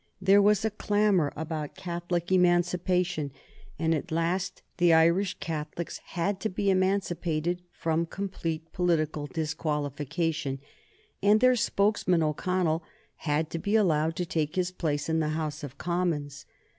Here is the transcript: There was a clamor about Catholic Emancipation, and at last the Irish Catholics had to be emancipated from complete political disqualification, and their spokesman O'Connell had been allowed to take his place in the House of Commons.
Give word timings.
There 0.19 0.41
was 0.41 0.65
a 0.65 0.71
clamor 0.71 1.31
about 1.35 1.75
Catholic 1.75 2.31
Emancipation, 2.31 3.31
and 3.77 3.93
at 3.93 4.11
last 4.11 4.63
the 4.77 4.91
Irish 4.93 5.35
Catholics 5.35 5.99
had 6.05 6.39
to 6.39 6.49
be 6.49 6.71
emancipated 6.71 7.61
from 7.71 8.07
complete 8.07 8.73
political 8.73 9.27
disqualification, 9.27 10.57
and 11.21 11.39
their 11.39 11.55
spokesman 11.55 12.23
O'Connell 12.23 12.81
had 13.27 13.47
been 13.61 13.75
allowed 13.77 14.15
to 14.15 14.25
take 14.25 14.55
his 14.55 14.71
place 14.71 15.07
in 15.07 15.19
the 15.19 15.29
House 15.37 15.63
of 15.63 15.77
Commons. 15.77 16.47